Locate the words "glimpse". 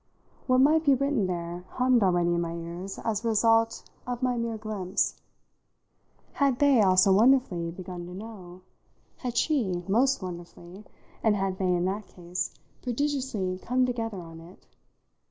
4.57-5.21